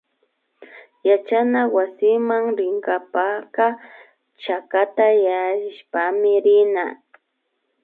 [1.07, 3.65] Yachana wasiman rinkapaka
[4.43, 6.85] chakata yallishpami rina